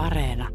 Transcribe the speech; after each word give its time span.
Areena. 0.00 0.48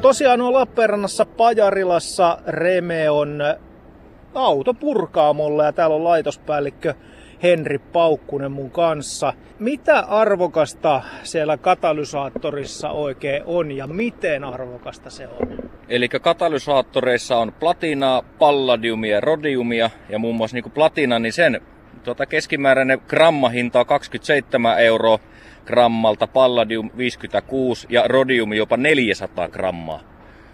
Tosiaan 0.00 0.40
on 0.40 0.52
Lappeenrannassa 0.52 1.26
Pajarilassa 1.26 2.38
Remeon 2.46 3.42
auto 4.34 4.74
purkaamolla 4.74 5.64
ja 5.64 5.72
täällä 5.72 5.96
on 5.96 6.04
laitospäällikkö 6.04 6.94
Henri 7.42 7.78
Paukkunen 7.78 8.52
mun 8.52 8.70
kanssa. 8.70 9.32
Mitä 9.58 9.98
arvokasta 10.00 11.02
siellä 11.22 11.56
katalysaattorissa 11.56 12.90
oikein 12.90 13.42
on 13.46 13.72
ja 13.72 13.86
miten 13.86 14.44
arvokasta 14.44 15.10
se 15.10 15.28
on? 15.28 15.70
Eli 15.88 16.08
katalysaattoreissa 16.08 17.36
on 17.36 17.52
platinaa, 17.52 18.22
palladiumia 18.38 19.14
ja 19.14 19.20
rodiumia 19.20 19.90
ja 20.08 20.18
muun 20.18 20.36
muassa 20.36 20.56
niin 20.56 20.70
platina, 20.70 21.18
niin 21.18 21.32
sen 21.32 21.60
tuota, 22.04 22.26
keskimääräinen 22.26 23.02
grammahinta 23.08 23.80
on 23.80 23.86
27 23.86 24.78
euroa 24.78 25.18
grammalta, 25.66 26.26
palladium 26.26 26.90
56 26.96 27.86
ja 27.90 28.08
rodium 28.08 28.52
jopa 28.52 28.76
400 28.76 29.48
grammaa. 29.48 30.00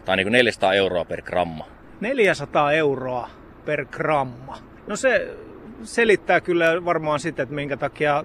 Tai 0.05 0.16
niin 0.16 0.24
kuin 0.24 0.33
400 0.33 0.74
euroa 0.74 1.05
per 1.05 1.23
gramma. 1.23 1.66
400 2.00 2.73
euroa 2.73 3.30
per 3.64 3.84
gramma. 3.84 4.56
No 4.86 4.96
se 4.96 5.36
selittää 5.83 6.41
kyllä 6.41 6.84
varmaan 6.84 7.20
sitten, 7.20 7.42
että 7.42 7.55
minkä 7.55 7.77
takia 7.77 8.24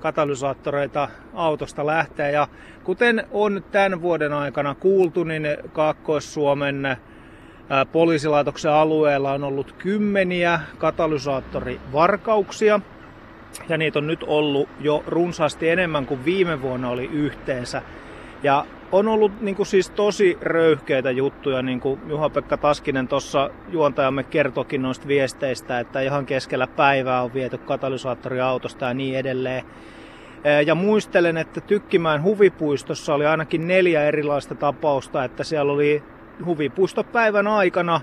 katalysaattoreita 0.00 1.08
autosta 1.34 1.86
lähtee. 1.86 2.32
Ja 2.32 2.48
kuten 2.84 3.26
on 3.30 3.64
tämän 3.72 4.02
vuoden 4.02 4.32
aikana 4.32 4.74
kuultu, 4.74 5.24
niin 5.24 5.48
Kaakkois-Suomen 5.72 6.96
poliisilaitoksen 7.92 8.72
alueella 8.72 9.32
on 9.32 9.44
ollut 9.44 9.72
kymmeniä 9.72 10.60
katalysaattorivarkauksia. 10.78 12.80
Ja 13.68 13.78
niitä 13.78 13.98
on 13.98 14.06
nyt 14.06 14.24
ollut 14.26 14.68
jo 14.80 15.04
runsaasti 15.06 15.68
enemmän 15.68 16.06
kuin 16.06 16.24
viime 16.24 16.62
vuonna 16.62 16.90
oli 16.90 17.10
yhteensä. 17.12 17.82
Ja 18.42 18.66
on 18.92 19.08
ollut 19.08 19.40
niin 19.40 19.54
kuin 19.56 19.66
siis 19.66 19.90
tosi 19.90 20.38
röyhkeitä 20.40 21.10
juttuja, 21.10 21.62
niin 21.62 21.80
kuin 21.80 22.00
Juha-Pekka 22.08 22.56
Taskinen 22.56 23.08
tuossa 23.08 23.50
juontajamme 23.68 24.22
kertokin 24.22 24.82
noista 24.82 25.08
viesteistä, 25.08 25.80
että 25.80 26.00
ihan 26.00 26.26
keskellä 26.26 26.66
päivää 26.66 27.22
on 27.22 27.34
viety 27.34 27.58
katalysaattoriautosta 27.58 28.84
ja 28.84 28.94
niin 28.94 29.18
edelleen. 29.18 29.64
Ja 30.66 30.74
muistelen, 30.74 31.36
että 31.36 31.60
Tykkimään 31.60 32.22
huvipuistossa 32.22 33.14
oli 33.14 33.26
ainakin 33.26 33.68
neljä 33.68 34.04
erilaista 34.04 34.54
tapausta, 34.54 35.24
että 35.24 35.44
siellä 35.44 35.72
oli 35.72 36.02
huvipuistopäivän 36.44 37.46
aikana 37.46 38.00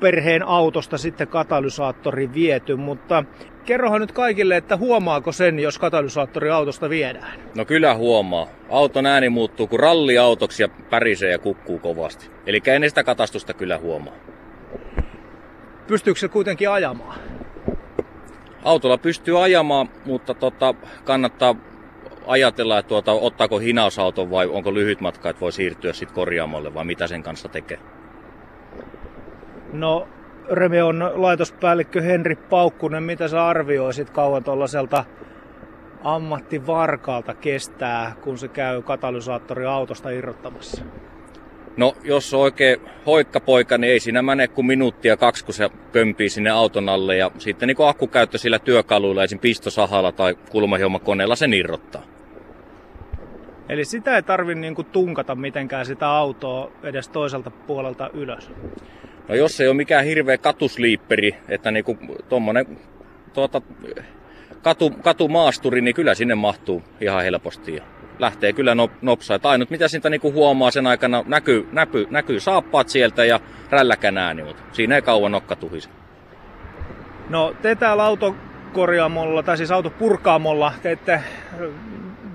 perheen 0.00 0.42
autosta 0.42 0.98
sitten 0.98 1.28
katalysaattori 1.28 2.34
viety, 2.34 2.76
mutta 2.76 3.24
kerrohan 3.64 4.00
nyt 4.00 4.12
kaikille, 4.12 4.56
että 4.56 4.76
huomaako 4.76 5.32
sen, 5.32 5.58
jos 5.58 5.78
katalysaattori 5.78 6.50
autosta 6.50 6.90
viedään? 6.90 7.40
No 7.56 7.64
kyllä 7.64 7.94
huomaa. 7.94 8.46
Auton 8.70 9.06
ääni 9.06 9.28
muuttuu 9.28 9.66
kuin 9.66 9.80
ralliautoksi 9.80 10.62
ja 10.62 10.68
pärisee 10.90 11.30
ja 11.30 11.38
kukkuu 11.38 11.78
kovasti. 11.78 12.30
Eli 12.46 12.60
ennen 12.66 12.90
sitä 12.90 13.04
katastusta 13.04 13.54
kyllä 13.54 13.78
huomaa. 13.78 14.14
Pystyykö 15.86 16.20
se 16.20 16.28
kuitenkin 16.28 16.70
ajamaan? 16.70 17.18
Autolla 18.64 18.98
pystyy 18.98 19.44
ajamaan, 19.44 19.88
mutta 20.04 20.34
tota, 20.34 20.74
kannattaa 21.04 21.56
ajatella, 22.26 22.78
että 22.78 22.88
tuota, 22.88 23.12
ottaako 23.12 23.58
hinausauton 23.58 24.30
vai 24.30 24.46
onko 24.46 24.74
lyhyt 24.74 25.00
matka, 25.00 25.30
että 25.30 25.40
voi 25.40 25.52
siirtyä 25.52 25.92
sitten 25.92 26.14
korjaamolle 26.14 26.74
vai 26.74 26.84
mitä 26.84 27.06
sen 27.06 27.22
kanssa 27.22 27.48
tekee. 27.48 27.78
No, 29.74 30.08
Remeon 30.50 31.10
laitospäällikkö 31.14 32.02
Henri 32.02 32.36
Paukkunen, 32.36 33.02
mitä 33.02 33.28
sä 33.28 33.46
arvioisit 33.46 34.10
kauan 34.10 34.44
tuollaiselta 34.44 35.04
ammattivarkaalta 36.04 37.34
kestää, 37.34 38.12
kun 38.22 38.38
se 38.38 38.48
käy 38.48 38.82
katalysaattori 38.82 39.66
autosta 39.66 40.10
irrottamassa? 40.10 40.84
No, 41.76 41.94
jos 42.04 42.34
on 42.34 42.40
oikein 42.40 42.80
hoikkapoika, 43.06 43.78
niin 43.78 43.92
ei 43.92 44.00
siinä 44.00 44.22
mene 44.22 44.48
kuin 44.48 44.66
minuuttia 44.66 45.16
kaksi, 45.16 45.44
kun 45.44 45.54
se 45.54 45.70
pömpii 45.92 46.28
sinne 46.28 46.50
auton 46.50 46.88
alle. 46.88 47.16
Ja 47.16 47.30
sitten 47.38 47.66
niin 47.66 47.88
akkukäyttö 47.88 48.38
sillä 48.38 48.58
työkaluilla, 48.58 49.24
esim. 49.24 49.38
pistosahalla 49.38 50.12
tai 50.12 50.34
kulmahiomakoneella 50.50 51.36
sen 51.36 51.54
irrottaa. 51.54 52.02
Eli 53.68 53.84
sitä 53.84 54.16
ei 54.16 54.22
tarvi 54.22 54.54
niin 54.54 54.74
tunkata 54.92 55.34
mitenkään 55.34 55.86
sitä 55.86 56.08
autoa 56.08 56.70
edes 56.82 57.08
toiselta 57.08 57.50
puolelta 57.50 58.10
ylös. 58.12 58.50
No 59.28 59.34
jos 59.34 59.60
ei 59.60 59.68
ole 59.68 59.76
mikään 59.76 60.04
hirveä 60.04 60.38
katusliipperi, 60.38 61.36
että 61.48 61.70
niinku 61.70 61.98
tommonen 62.28 62.78
tuota, 63.32 63.62
katu, 64.62 64.90
katumaasturi, 64.90 65.80
niin 65.80 65.94
kyllä 65.94 66.14
sinne 66.14 66.34
mahtuu 66.34 66.82
ihan 67.00 67.22
helposti. 67.22 67.74
Ja 67.74 67.84
lähtee 68.18 68.52
kyllä 68.52 68.74
nop, 68.74 68.92
nopsaa. 69.02 69.38
Tai 69.38 69.52
ainut 69.52 69.70
mitä 69.70 69.88
siitä 69.88 70.10
niinku 70.10 70.32
huomaa 70.32 70.70
sen 70.70 70.86
aikana, 70.86 71.24
näkyy, 71.26 71.68
näkyy, 71.72 72.06
näkyy 72.10 72.40
saappaat 72.40 72.88
sieltä 72.88 73.24
ja 73.24 73.40
rälläkän 73.70 74.18
ääni, 74.18 74.42
mutta 74.44 74.62
siinä 74.72 74.94
ei 74.94 75.02
kauan 75.02 75.32
nokka 75.32 75.56
tuhise. 75.56 75.88
No 77.28 77.54
te 77.62 77.74
täällä 77.74 78.04
autokorjaamolla, 78.04 79.42
tai 79.42 79.56
siis 79.56 79.70
autopurkaamolla, 79.70 80.72
teette 80.82 81.22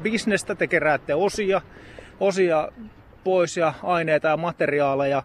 bisnestä, 0.02 0.56
te 0.56 0.68
keräätte 0.68 1.14
osia, 1.14 1.62
osia 2.20 2.70
pois 3.24 3.58
ja 3.58 3.74
aineita 3.84 4.28
ja 4.28 4.38
materiaaleja. 4.38 5.24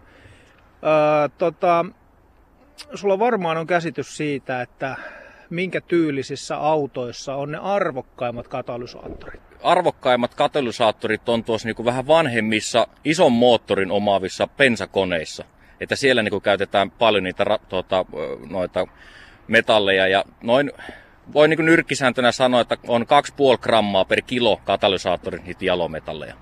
Öö, 0.84 1.28
tota, 1.38 1.84
sulla 2.94 3.18
varmaan 3.18 3.56
on 3.56 3.66
käsitys 3.66 4.16
siitä, 4.16 4.62
että 4.62 4.96
minkä 5.50 5.80
tyylisissä 5.80 6.56
autoissa 6.56 7.34
on 7.34 7.52
ne 7.52 7.58
arvokkaimmat 7.58 8.48
katalysaattorit? 8.48 9.42
Arvokkaimmat 9.62 10.34
katalysaattorit 10.34 11.28
on 11.28 11.44
tuossa 11.44 11.68
niin 11.68 11.84
vähän 11.84 12.06
vanhemmissa 12.06 12.86
ison 13.04 13.32
moottorin 13.32 13.90
omaavissa 13.90 14.46
pensakoneissa. 14.46 15.44
Että 15.80 15.96
siellä 15.96 16.22
niin 16.22 16.42
käytetään 16.42 16.90
paljon 16.90 17.24
niitä 17.24 17.44
tuota, 17.68 18.06
noita 18.50 18.86
metalleja 19.48 20.08
ja 20.08 20.24
noin 20.42 20.72
voi 21.32 21.48
niin 21.48 21.66
nyrkkisääntönä 21.66 22.32
sanoa, 22.32 22.60
että 22.60 22.76
on 22.88 23.02
2,5 23.02 23.58
grammaa 23.60 24.04
per 24.04 24.22
kilo 24.22 24.60
katalysaattorin 24.64 25.44
niitä 25.44 25.64
jalometalleja. 25.64 26.34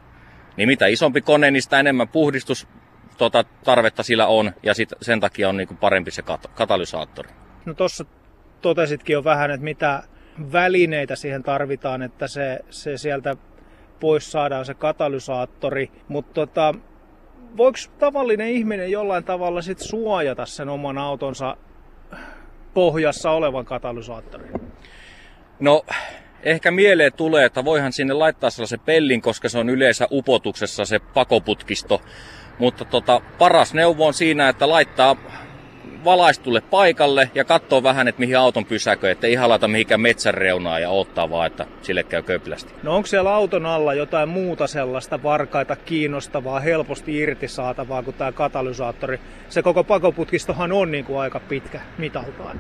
Niin 0.56 0.68
mitä 0.68 0.86
isompi 0.86 1.20
kone, 1.20 1.50
niin 1.50 1.62
sitä 1.62 1.80
enemmän 1.80 2.08
puhdistus 2.08 2.68
tota, 3.18 3.44
tarvetta 3.64 4.02
sillä 4.02 4.26
on 4.26 4.52
ja 4.62 4.74
sit 4.74 4.88
sen 5.02 5.20
takia 5.20 5.48
on 5.48 5.56
niinku 5.56 5.74
parempi 5.74 6.10
se 6.10 6.22
kat- 6.22 6.50
katalysaattori. 6.54 7.30
No 7.64 7.74
tuossa 7.74 8.04
totesitkin 8.60 9.14
jo 9.14 9.24
vähän, 9.24 9.50
että 9.50 9.64
mitä 9.64 10.02
välineitä 10.52 11.16
siihen 11.16 11.42
tarvitaan, 11.42 12.02
että 12.02 12.26
se, 12.26 12.58
se 12.70 12.96
sieltä 12.96 13.36
pois 14.00 14.32
saadaan 14.32 14.64
se 14.64 14.74
katalysaattori. 14.74 15.90
Mutta 16.08 16.32
tota, 16.34 16.74
voiko 17.56 17.78
tavallinen 17.98 18.48
ihminen 18.48 18.90
jollain 18.90 19.24
tavalla 19.24 19.62
sit 19.62 19.78
suojata 19.78 20.46
sen 20.46 20.68
oman 20.68 20.98
autonsa 20.98 21.56
pohjassa 22.74 23.30
olevan 23.30 23.64
katalysaattorin? 23.64 24.52
No, 25.60 25.82
ehkä 26.42 26.70
mieleen 26.70 27.12
tulee, 27.12 27.44
että 27.44 27.64
voihan 27.64 27.92
sinne 27.92 28.14
laittaa 28.14 28.50
sellaisen 28.50 28.80
pellin, 28.80 29.22
koska 29.22 29.48
se 29.48 29.58
on 29.58 29.70
yleensä 29.70 30.08
upotuksessa 30.10 30.84
se 30.84 30.98
pakoputkisto. 30.98 32.00
Mutta 32.58 32.84
tota, 32.84 33.20
paras 33.38 33.74
neuvo 33.74 34.06
on 34.06 34.14
siinä, 34.14 34.48
että 34.48 34.68
laittaa 34.68 35.16
valaistulle 36.04 36.60
paikalle 36.60 37.30
ja 37.34 37.44
katsoo 37.44 37.82
vähän, 37.82 38.08
että 38.08 38.20
mihin 38.20 38.38
auton 38.38 38.64
pysäkö, 38.64 39.10
että 39.10 39.26
ihan 39.26 39.48
laita 39.48 39.68
mihinkään 39.68 40.00
metsän 40.00 40.34
reunaa 40.34 40.78
ja 40.78 40.90
ottaa 40.90 41.30
vaan, 41.30 41.46
että 41.46 41.66
sille 41.82 42.02
käy 42.02 42.22
köplästi. 42.22 42.74
No 42.82 42.96
onko 42.96 43.06
siellä 43.06 43.34
auton 43.34 43.66
alla 43.66 43.94
jotain 43.94 44.28
muuta 44.28 44.66
sellaista 44.66 45.22
varkaita 45.22 45.76
kiinnostavaa, 45.76 46.60
helposti 46.60 47.18
irti 47.18 47.48
saatavaa 47.48 48.02
kuin 48.02 48.16
tämä 48.16 48.32
katalysaattori? 48.32 49.20
Se 49.48 49.62
koko 49.62 49.84
pakoputkistohan 49.84 50.72
on 50.72 50.90
niin 50.90 51.04
kuin 51.04 51.20
aika 51.20 51.40
pitkä 51.40 51.80
mitaltaan. 51.98 52.58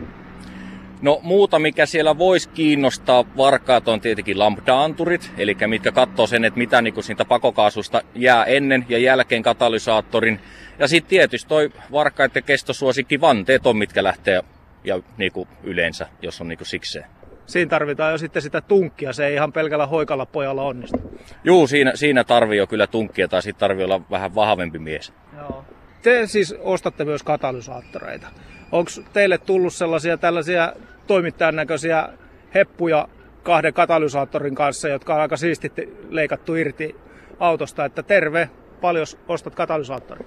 No 1.02 1.20
muuta, 1.22 1.58
mikä 1.58 1.86
siellä 1.86 2.18
voisi 2.18 2.48
kiinnostaa 2.48 3.24
varkaat 3.36 3.88
on 3.88 4.00
tietenkin 4.00 4.38
lambda-anturit, 4.38 5.30
eli 5.38 5.56
mitkä 5.66 5.92
katsoo 5.92 6.26
sen, 6.26 6.44
että 6.44 6.58
mitä 6.58 6.82
niin 6.82 7.02
siitä 7.02 7.24
pakokaasusta 7.24 8.02
jää 8.14 8.44
ennen 8.44 8.86
ja 8.88 8.98
jälkeen 8.98 9.42
katalysaattorin. 9.42 10.40
Ja 10.78 10.88
sitten 10.88 11.10
tietysti 11.10 11.48
toi 11.48 11.70
varkaiden 11.92 12.42
kestosuosikki 12.42 13.20
vanteet 13.20 13.66
on, 13.66 13.76
mitkä 13.76 14.02
lähtee 14.02 14.42
ja 14.84 15.00
niin 15.16 15.32
kuin 15.32 15.48
yleensä, 15.64 16.06
jos 16.22 16.40
on 16.40 16.48
niin 16.48 16.58
kuin 16.58 16.68
sikseen. 16.68 17.04
Siinä 17.46 17.68
tarvitaan 17.68 18.12
jo 18.12 18.18
sitten 18.18 18.42
sitä 18.42 18.60
tunkkia, 18.60 19.12
se 19.12 19.26
ei 19.26 19.34
ihan 19.34 19.52
pelkällä 19.52 19.86
hoikalla 19.86 20.26
pojalla 20.26 20.62
onnistu. 20.62 21.20
Juu, 21.44 21.66
siinä, 21.66 21.92
siinä 21.94 22.24
tarvii 22.24 22.58
jo 22.58 22.66
kyllä 22.66 22.86
tunkkia 22.86 23.28
tai 23.28 23.42
sitten 23.42 23.60
tarvii 23.60 23.84
olla 23.84 24.00
vähän 24.10 24.34
vahvempi 24.34 24.78
mies. 24.78 25.12
Joo. 25.36 25.64
Te 26.02 26.26
siis 26.26 26.54
ostatte 26.60 27.04
myös 27.04 27.22
katalysaattoreita. 27.22 28.26
Onko 28.72 28.90
teille 29.12 29.38
tullut 29.38 29.74
sellaisia 29.74 30.16
tällaisia 30.16 30.72
toimittajan 31.06 31.56
näköisiä 31.56 32.08
heppuja 32.54 33.08
kahden 33.42 33.74
katalysaattorin 33.74 34.54
kanssa, 34.54 34.88
jotka 34.88 35.14
on 35.14 35.20
aika 35.20 35.36
siistitti 35.36 35.96
leikattu 36.08 36.54
irti 36.54 36.96
autosta, 37.38 37.84
että 37.84 38.02
terve, 38.02 38.50
paljon 38.80 39.06
ostat 39.28 39.54
katalysaattorin? 39.54 40.26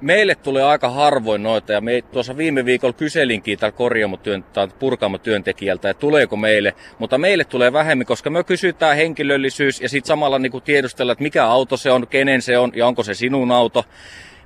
meille 0.00 0.34
tulee 0.34 0.62
aika 0.62 0.90
harvoin 0.90 1.42
noita, 1.42 1.72
ja 1.72 1.80
me 1.80 2.02
tuossa 2.12 2.36
viime 2.36 2.64
viikolla 2.64 2.92
kyselinkin 2.92 3.58
täällä 3.58 3.76
korjaamotyön, 3.76 4.42
tai 4.42 4.68
purkaamotyöntekijältä, 4.78 5.90
että 5.90 6.00
tuleeko 6.00 6.36
meille, 6.36 6.74
mutta 6.98 7.18
meille 7.18 7.44
tulee 7.44 7.72
vähemmän, 7.72 8.06
koska 8.06 8.30
me 8.30 8.44
kysytään 8.44 8.96
henkilöllisyys, 8.96 9.80
ja 9.80 9.88
sitten 9.88 10.08
samalla 10.08 10.38
niin 10.38 10.62
tiedustellaan, 10.64 11.12
että 11.12 11.22
mikä 11.22 11.46
auto 11.46 11.76
se 11.76 11.90
on, 11.90 12.06
kenen 12.06 12.42
se 12.42 12.58
on, 12.58 12.72
ja 12.74 12.86
onko 12.86 13.02
se 13.02 13.14
sinun 13.14 13.50
auto 13.50 13.84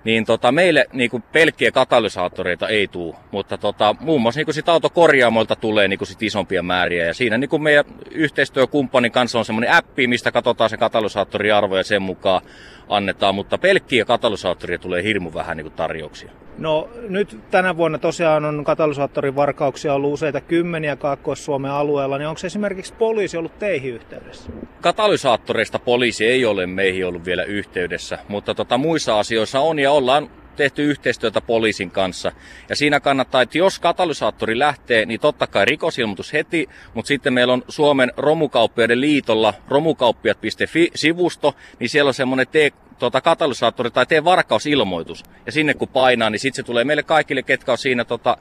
niin 0.05 0.25
tota, 0.25 0.53
meille 0.53 0.87
niin 0.93 1.11
kuin 1.11 1.23
pelkkiä 1.33 1.71
katalysaattoreita 1.71 2.69
ei 2.69 2.89
tule, 2.89 3.15
mutta 3.31 3.59
tota, 3.59 3.97
muun 4.01 4.23
muassa 4.23 4.39
niin 4.39 4.47
kuin 4.47 4.55
sit 4.55 4.69
autokorjaamoilta 4.69 5.57
tulee 5.57 5.89
niin 5.89 5.99
kuin 5.99 6.09
sit 6.09 6.23
isompia 6.23 6.63
määriä. 6.63 7.07
Ja 7.07 7.15
siinä 7.15 7.39
niin 7.39 7.51
kuin 7.51 7.63
meidän 7.63 7.85
yhteistyökumppanin 8.11 9.13
kanssa 9.13 9.39
on 9.39 9.45
semmoinen 9.45 9.73
appi, 9.73 10.07
mistä 10.07 10.33
katsotaan 10.33 10.71
se 10.71 10.77
katalysaattoriarvo 10.77 11.77
ja 11.77 11.85
sen 11.85 12.03
mukaan 12.03 12.43
annetaan, 12.89 13.35
mutta 13.35 13.59
pelkkiä 13.59 14.05
katalysaattoria 14.05 14.79
tulee 14.79 15.03
hirmu 15.03 15.35
vähän 15.35 15.57
niin 15.57 15.65
kuin 15.65 15.75
tarjouksia. 15.75 16.44
No 16.59 16.89
nyt 17.09 17.39
tänä 17.51 17.77
vuonna 17.77 17.99
tosiaan 17.99 18.45
on 18.45 18.65
katalysaattorivarkauksia 18.65 19.95
ollut 19.95 20.13
useita 20.13 20.41
kymmeniä 20.41 20.97
Kaakkois-Suomen 20.97 21.71
alueella, 21.71 22.19
niin 22.19 22.29
onko 22.29 22.41
esimerkiksi 22.45 22.95
poliisi 22.95 23.37
ollut 23.37 23.59
teihin 23.59 23.95
yhteydessä? 23.95 24.51
Katalysaattoreista 24.81 25.79
poliisi 25.79 26.27
ei 26.27 26.45
ole 26.45 26.67
meihin 26.67 27.07
ollut 27.07 27.25
vielä 27.25 27.45
yhteydessä, 27.45 28.19
mutta 28.29 28.55
tota, 28.55 28.79
muissa 28.79 29.19
asioissa 29.19 29.61
on 29.61 29.79
ja 29.79 29.93
ollaan 29.93 30.31
tehty 30.57 30.85
yhteistyötä 30.85 31.41
poliisin 31.41 31.91
kanssa. 31.91 32.33
Ja 32.69 32.77
siinä 32.77 33.01
kannattaa, 33.01 33.43
että 33.43 33.59
jos 33.59 33.79
katalysaattori 33.79 34.59
lähtee, 34.59 35.07
niin 35.07 35.21
totta 35.21 35.47
kai 35.47 35.65
rikosilmoitus 35.65 36.33
heti, 36.33 36.69
mutta 36.95 37.09
sitten 37.09 37.33
meillä 37.33 37.53
on 37.53 37.63
Suomen 37.69 38.13
romukauppiaiden 38.17 39.01
liitolla 39.01 39.55
romukauppiat.fi-sivusto, 39.69 41.55
niin 41.79 41.89
siellä 41.89 42.09
on 42.09 42.15
semmoinen 42.15 42.47
T 42.95 42.99
tuota, 42.99 43.21
katalysaattori 43.21 43.91
tai 43.91 44.07
tee 44.07 44.25
varkausilmoitus. 44.25 45.25
Ja 45.47 45.53
sinne 45.53 45.75
kun 45.75 45.89
painaa, 45.89 46.31
niin 46.31 46.41
sitten 46.41 46.57
se 46.57 46.67
tulee 46.67 46.85
meille 46.85 47.03
kaikille, 47.03 47.43
ketkä 47.43 47.73
on 47.73 47.79
siinä 47.79 48.05
tota, 48.05 48.37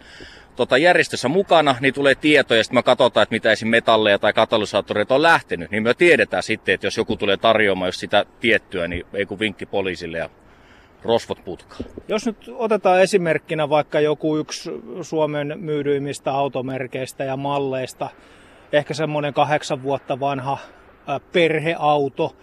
tota 0.56 0.78
järjestössä 0.78 1.28
mukana, 1.30 1.76
niin 1.80 1.94
tulee 1.94 2.16
tietoja, 2.16 2.60
ja 2.60 2.64
sitten 2.64 2.78
me 2.78 2.84
katsotaan, 2.84 3.24
että 3.24 3.36
mitä 3.36 3.52
esim. 3.52 3.68
metalleja 3.68 4.20
tai 4.20 4.34
katalysaattoreita 4.34 5.16
on 5.16 5.22
lähtenyt. 5.22 5.72
Niin 5.72 5.84
me 5.84 5.94
tiedetään 5.94 6.44
sitten, 6.44 6.76
että 6.76 6.88
jos 6.88 6.98
joku 6.98 7.16
tulee 7.16 7.38
tarjoamaan 7.38 7.88
jos 7.88 8.00
sitä 8.00 8.26
tiettyä, 8.40 8.88
niin 8.88 9.06
ei 9.14 9.26
kun 9.26 9.40
vinkki 9.40 9.66
poliisille 9.66 10.18
ja 10.18 10.30
rosvot 11.04 11.44
putkaa. 11.46 11.78
Jos 12.08 12.26
nyt 12.26 12.38
otetaan 12.56 13.02
esimerkkinä 13.02 13.70
vaikka 13.70 14.00
joku 14.00 14.38
yksi 14.38 14.72
Suomen 15.02 15.54
myydyimmistä 15.60 16.32
automerkeistä 16.32 17.24
ja 17.24 17.38
malleista, 17.38 18.10
ehkä 18.74 18.94
semmoinen 18.94 19.34
kahdeksan 19.34 19.84
vuotta 19.84 20.20
vanha 20.20 20.58
perheauto, 21.32 22.36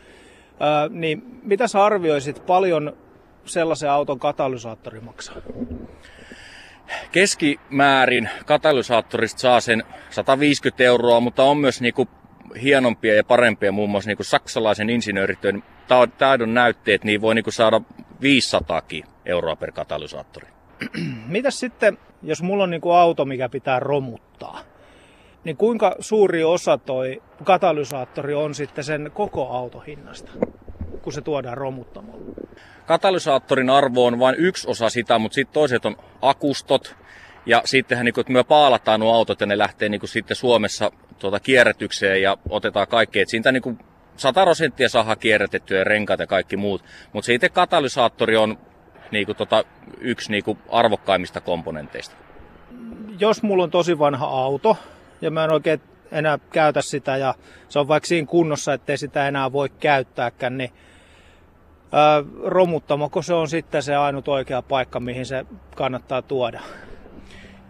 niin 0.90 1.40
mitä 1.42 1.68
sä 1.68 1.84
arvioisit, 1.84 2.46
paljon 2.46 2.96
sellaisen 3.44 3.90
auton 3.90 4.18
katalysaattori 4.18 5.00
maksaa? 5.00 5.36
Keskimäärin 7.12 8.28
katalysaattorista 8.46 9.40
saa 9.40 9.60
sen 9.60 9.84
150 10.10 10.84
euroa, 10.84 11.20
mutta 11.20 11.44
on 11.44 11.56
myös 11.56 11.80
niinku 11.80 12.08
hienompia 12.62 13.14
ja 13.14 13.24
parempia, 13.24 13.72
muun 13.72 13.90
muassa 13.90 14.08
niinku 14.08 14.24
saksalaisen 14.24 14.90
insinöörityön 14.90 15.62
taidon 16.18 16.54
näytteet, 16.54 17.04
niin 17.04 17.20
voi 17.20 17.34
niinku 17.34 17.50
saada 17.50 17.80
500 18.20 18.82
euroa 19.24 19.56
per 19.56 19.72
katalysaattori. 19.72 20.48
Mitäs 21.26 21.60
sitten, 21.60 21.98
jos 22.22 22.42
mulla 22.42 22.64
on 22.64 22.70
niinku 22.70 22.90
auto, 22.90 23.24
mikä 23.24 23.48
pitää 23.48 23.80
romuttaa? 23.80 24.60
Niin 25.44 25.56
kuinka 25.56 25.96
suuri 26.00 26.44
osa 26.44 26.78
toi 26.78 27.22
katalysaattori 27.44 28.34
on 28.34 28.54
sitten 28.54 28.84
sen 28.84 29.10
koko 29.14 29.48
autohinnasta, 29.48 30.32
kun 31.02 31.12
se 31.12 31.20
tuodaan 31.20 31.58
romuttamolle? 31.58 32.24
Katalysaattorin 32.86 33.70
arvo 33.70 34.06
on 34.06 34.18
vain 34.18 34.36
yksi 34.38 34.70
osa 34.70 34.90
sitä, 34.90 35.18
mutta 35.18 35.34
sitten 35.34 35.54
toiset 35.54 35.84
on 35.84 35.96
akustot. 36.22 36.96
Ja 37.46 37.62
sittenhän, 37.64 38.04
niin 38.04 38.14
kun, 38.14 38.20
että 38.20 38.32
me 38.32 38.44
paalataan 38.44 39.00
nuo 39.00 39.14
autot 39.14 39.40
ja 39.40 39.46
ne 39.46 39.58
lähtee 39.58 39.88
niin 39.88 40.00
kuin, 40.00 40.08
sitten 40.10 40.36
Suomessa 40.36 40.92
tuota, 41.18 41.40
kierrätykseen 41.40 42.22
ja 42.22 42.36
otetaan 42.48 42.88
kaikki. 42.88 43.20
Että 43.20 43.30
siitä 43.30 43.52
niin 43.52 43.62
kuin, 43.62 43.78
100 44.16 44.42
prosenttia 44.42 44.88
saadaan 44.88 45.18
kierrätettyä 45.18 45.78
ja 45.78 45.84
renkaat 45.84 46.20
ja 46.20 46.26
kaikki 46.26 46.56
muut. 46.56 46.84
Mutta 47.12 47.26
se 47.26 47.34
itse 47.34 47.48
katalysaattori 47.48 48.36
on 48.36 48.58
niin 49.10 49.26
kuin, 49.26 49.36
tota, 49.36 49.64
yksi 50.00 50.30
niin 50.30 50.44
kuin, 50.44 50.58
arvokkaimmista 50.68 51.40
komponenteista. 51.40 52.16
Jos 53.18 53.42
mulla 53.42 53.64
on 53.64 53.70
tosi 53.70 53.98
vanha 53.98 54.26
auto, 54.26 54.76
ja 55.20 55.30
mä 55.30 55.44
en 55.44 55.52
oikein 55.52 55.80
enää 56.12 56.38
käytä 56.52 56.82
sitä 56.82 57.16
ja 57.16 57.34
se 57.68 57.78
on 57.78 57.88
vaikka 57.88 58.06
siinä 58.06 58.26
kunnossa, 58.26 58.72
ettei 58.72 58.98
sitä 58.98 59.28
enää 59.28 59.52
voi 59.52 59.68
käyttääkään, 59.68 60.58
niin 60.58 60.70
ää, 61.92 62.22
romuttamoko 62.44 63.22
se 63.22 63.34
on 63.34 63.48
sitten 63.48 63.82
se 63.82 63.96
ainut 63.96 64.28
oikea 64.28 64.62
paikka, 64.62 65.00
mihin 65.00 65.26
se 65.26 65.46
kannattaa 65.76 66.22
tuoda. 66.22 66.60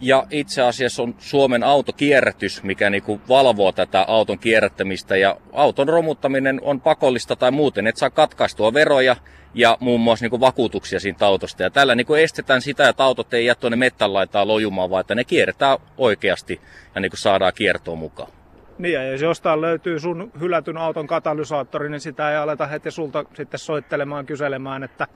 Ja 0.00 0.26
itse 0.30 0.62
asiassa 0.62 1.02
on 1.02 1.14
Suomen 1.18 1.64
autokierrätys, 1.64 2.62
mikä 2.62 2.90
niinku 2.90 3.20
valvoo 3.28 3.72
tätä 3.72 4.04
auton 4.08 4.38
kierrättämistä. 4.38 5.16
Ja 5.16 5.36
auton 5.52 5.88
romuttaminen 5.88 6.60
on 6.62 6.80
pakollista 6.80 7.36
tai 7.36 7.50
muuten, 7.50 7.86
että 7.86 7.98
saa 7.98 8.10
katkaistua 8.10 8.74
veroja 8.74 9.16
ja 9.54 9.76
muun 9.80 10.00
muassa 10.00 10.24
niinku 10.24 10.40
vakuutuksia 10.40 11.00
siitä 11.00 11.26
autosta. 11.26 11.62
Ja 11.62 11.70
tällä 11.70 11.94
niinku 11.94 12.14
estetään 12.14 12.62
sitä, 12.62 12.88
että 12.88 13.04
autot 13.04 13.34
ei 13.34 13.44
jää 13.44 13.54
tuonne 13.54 13.76
mettän 13.76 14.14
laitaa 14.14 14.46
lojumaan, 14.46 14.90
vaan 14.90 15.00
että 15.00 15.14
ne 15.14 15.24
kierretään 15.24 15.78
oikeasti 15.98 16.60
ja 16.94 17.00
niinku 17.00 17.16
saadaan 17.16 17.52
kiertoon 17.54 17.98
mukaan. 17.98 18.32
Niin, 18.78 18.94
ja 18.94 19.10
jos 19.10 19.22
jostain 19.22 19.60
löytyy 19.60 20.00
sun 20.00 20.32
hylätyn 20.40 20.76
auton 20.76 21.06
katalysaattori, 21.06 21.88
niin 21.88 22.00
sitä 22.00 22.30
ei 22.30 22.36
aleta 22.36 22.66
heti 22.66 22.90
sulta 22.90 23.24
sitten 23.34 23.60
soittelemaan, 23.60 24.26
kyselemään, 24.26 24.82
että 24.82 25.06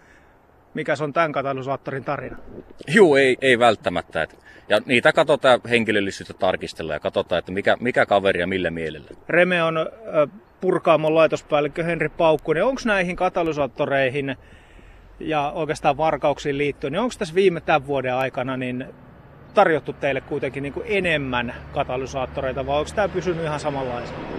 mikä 0.74 0.94
on 1.00 1.12
tämän 1.12 1.32
katalysaattorin 1.32 2.04
tarina. 2.04 2.36
Joo, 2.88 3.16
ei, 3.16 3.36
ei 3.40 3.58
välttämättä. 3.58 4.26
Ja 4.68 4.80
niitä 4.86 5.12
katsotaan 5.12 5.60
henkilöllisyyttä 5.70 6.34
tarkistella 6.34 6.92
ja 6.92 7.00
katsotaan, 7.00 7.38
että 7.38 7.52
mikä, 7.52 7.76
mikä 7.80 8.06
kaveri 8.06 8.40
ja 8.40 8.46
millä 8.46 8.70
mielellä. 8.70 9.10
Reme 9.28 9.62
on 9.62 9.74
purkaamon 10.64 11.14
laitospäällikkö 11.14 11.84
Henri 11.84 12.08
Paukkunen. 12.08 12.64
Onko 12.64 12.80
näihin 12.84 13.16
katalysaattoreihin 13.16 14.36
ja 15.20 15.52
oikeastaan 15.54 15.96
varkauksiin 15.96 16.58
liittyen, 16.58 16.92
niin 16.92 17.00
onko 17.00 17.14
tässä 17.18 17.34
viime 17.34 17.60
tämän 17.60 17.86
vuoden 17.86 18.14
aikana 18.14 18.56
niin 18.56 18.86
tarjottu 19.54 19.92
teille 19.92 20.20
kuitenkin 20.20 20.62
niin 20.62 20.72
kuin 20.72 20.86
enemmän 20.88 21.54
katalysaattoreita 21.72 22.66
vai 22.66 22.78
onko 22.78 22.90
tämä 22.94 23.08
pysynyt 23.08 23.44
ihan 23.44 23.60
samanlaisena? 23.60 24.33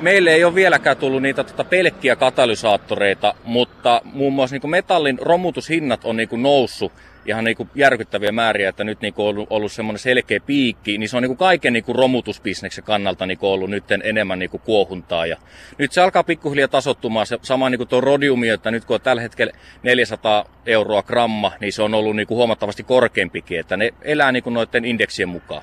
Meille 0.00 0.30
ei 0.30 0.44
ole 0.44 0.54
vieläkään 0.54 0.96
tullut 0.96 1.22
niitä 1.22 1.44
tota, 1.44 1.64
pelkkiä 1.64 2.16
katalysaattoreita, 2.16 3.34
mutta 3.44 4.02
muun 4.04 4.32
muassa 4.32 4.56
niin 4.56 4.70
metallin 4.70 5.18
romutushinnat 5.18 6.04
on 6.04 6.16
niin 6.16 6.28
noussut 6.42 6.92
ihan 7.26 7.44
niin 7.44 7.56
järkyttäviä 7.74 8.32
määriä, 8.32 8.68
että 8.68 8.84
nyt 8.84 9.00
niin 9.00 9.14
kuin 9.14 9.26
ollut, 9.26 9.46
ollut 9.50 9.72
semmoinen 9.72 9.98
selkeä 9.98 10.40
piikki, 10.40 10.98
niin 10.98 11.08
se 11.08 11.16
on 11.16 11.22
niin 11.22 11.36
kaiken 11.36 11.72
niin 11.72 11.84
romutusbisneksen 11.88 12.84
kannalta 12.84 13.26
niin 13.26 13.38
ollut 13.40 13.70
nyt 13.70 13.84
enemmän 14.04 14.38
niin 14.38 14.50
kuohuntaa. 14.50 15.26
Ja 15.26 15.36
nyt 15.78 15.92
se 15.92 16.00
alkaa 16.00 16.24
pikkuhiljaa 16.24 16.68
tasottumaan, 16.68 17.26
se 17.26 17.38
sama 17.42 17.70
niin 17.70 17.78
kuin 17.78 17.88
tuo 17.88 18.00
rodiumi, 18.00 18.48
että 18.48 18.70
nyt 18.70 18.84
kun 18.84 18.94
on 18.94 19.00
tällä 19.00 19.22
hetkellä 19.22 19.52
400 19.82 20.44
euroa 20.66 21.02
gramma, 21.02 21.52
niin 21.60 21.72
se 21.72 21.82
on 21.82 21.94
ollut 21.94 22.16
niin 22.16 22.28
huomattavasti 22.28 22.82
korkeampikin, 22.82 23.60
että 23.60 23.76
ne 23.76 23.94
elää 24.02 24.32
niin 24.32 24.44
noiden 24.46 24.84
indeksien 24.84 25.28
mukaan. 25.28 25.62